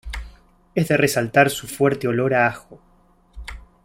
Es 0.73 0.87
de 0.87 0.97
resaltar 0.97 1.51
su 1.51 1.67
fuerte 1.67 2.07
olor 2.07 2.33
a 2.33 2.47
ajo. 2.47 2.81